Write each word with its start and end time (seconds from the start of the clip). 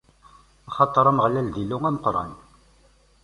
Axaṭer 0.69 1.05
Ameɣlal, 1.11 1.47
d 1.53 1.55
Illu 1.63 1.77
ameqqran. 1.89 2.31